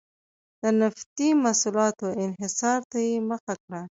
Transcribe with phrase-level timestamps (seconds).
[0.61, 3.81] د نفتي محصولاتو انحصار ته یې مخه کړه.